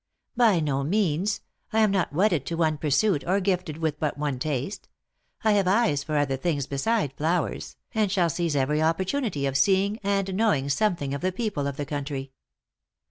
"By 0.35 0.59
no 0.59 0.83
means. 0.83 1.41
I 1.71 1.81
am 1.81 1.91
not 1.91 2.11
wedded 2.11 2.43
to 2.47 2.57
one 2.57 2.79
pursuit, 2.79 3.23
or 3.27 3.39
gifted 3.39 3.77
with 3.77 3.99
but 3.99 4.17
one 4.17 4.39
taste. 4.39 4.89
I 5.43 5.51
have 5.51 5.67
eyes 5.67 6.03
for 6.03 6.17
other 6.17 6.37
things 6.37 6.65
beside 6.65 7.13
flowers, 7.13 7.75
and 7.93 8.11
shall 8.11 8.31
seize 8.31 8.55
every 8.55 8.79
opportu 8.79 9.21
nity 9.23 9.47
of 9.47 9.55
seeing 9.55 9.99
and 10.01 10.33
knowing 10.33 10.69
something 10.69 11.13
of 11.13 11.21
the 11.21 11.31
people 11.31 11.67
of 11.67 11.77
the 11.77 11.85
country." 11.85 12.31